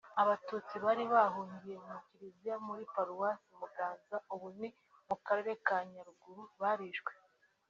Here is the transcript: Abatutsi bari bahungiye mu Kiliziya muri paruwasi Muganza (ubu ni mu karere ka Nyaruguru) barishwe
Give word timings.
Abatutsi 0.21 0.75
bari 0.85 1.03
bahungiye 1.13 1.77
mu 1.87 1.95
Kiliziya 2.05 2.55
muri 2.67 2.83
paruwasi 2.93 3.49
Muganza 3.59 4.15
(ubu 4.33 4.47
ni 4.59 4.69
mu 5.07 5.15
karere 5.25 5.51
ka 5.67 5.77
Nyaruguru) 5.91 6.43
barishwe 6.61 7.11